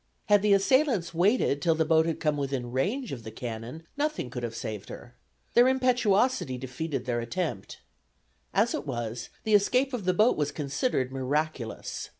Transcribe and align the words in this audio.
Had 0.29 0.41
the 0.41 0.53
assailants 0.53 1.13
waited 1.13 1.61
till 1.61 1.75
the 1.75 1.85
boat 1.85 2.07
had 2.07 2.19
come 2.19 2.35
within 2.35 2.71
range 2.71 3.11
of 3.11 3.21
the 3.21 3.29
cannon 3.29 3.83
nothing 3.95 4.31
could 4.31 4.41
have 4.41 4.55
saved 4.55 4.89
her. 4.89 5.13
Their 5.53 5.67
impetuosity 5.67 6.57
defeated 6.57 7.05
their 7.05 7.19
attempt. 7.19 7.81
As 8.51 8.73
it 8.73 8.87
was, 8.87 9.29
the 9.43 9.53
escape 9.53 9.93
of 9.93 10.05
the 10.05 10.15
boat 10.15 10.37
was 10.37 10.51
considered 10.51 11.11
miraculous. 11.11 12.09